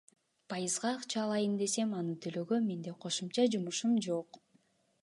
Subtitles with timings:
[0.53, 4.43] Пайызга акча алайын десем, аны төлөөгө менде кошумча жумушум жок.